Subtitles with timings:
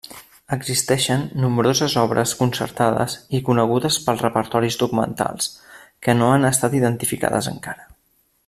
[0.55, 5.53] Existeixen nombroses obres concertades i conegudes pels repertoris documentals,
[6.07, 7.91] que no han estat identificades encara.